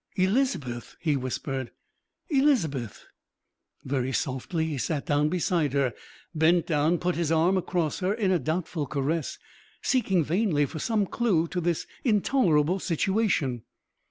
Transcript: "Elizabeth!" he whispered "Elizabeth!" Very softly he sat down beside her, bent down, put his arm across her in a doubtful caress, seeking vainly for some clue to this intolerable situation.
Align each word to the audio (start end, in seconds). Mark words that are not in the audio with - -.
"Elizabeth!" 0.15 0.95
he 0.99 1.15
whispered 1.15 1.69
"Elizabeth!" 2.27 3.05
Very 3.85 4.11
softly 4.11 4.65
he 4.65 4.79
sat 4.79 5.05
down 5.05 5.29
beside 5.29 5.73
her, 5.73 5.93
bent 6.33 6.65
down, 6.65 6.97
put 6.97 7.13
his 7.15 7.31
arm 7.31 7.55
across 7.55 7.99
her 7.99 8.11
in 8.11 8.31
a 8.31 8.39
doubtful 8.39 8.87
caress, 8.87 9.37
seeking 9.83 10.23
vainly 10.23 10.65
for 10.65 10.79
some 10.79 11.05
clue 11.05 11.47
to 11.49 11.61
this 11.61 11.85
intolerable 12.03 12.79
situation. 12.79 13.61